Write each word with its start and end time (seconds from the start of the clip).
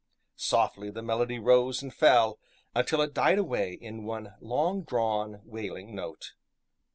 Softly 0.39 0.89
the 0.89 1.03
melody 1.03 1.37
rose 1.37 1.83
and 1.83 1.93
fell, 1.93 2.39
until 2.73 3.01
it 3.03 3.13
died 3.13 3.37
away 3.37 3.73
in 3.73 4.03
one 4.03 4.33
long 4.41 4.81
drawn, 4.81 5.41
wailing 5.45 5.93
note. 5.93 6.33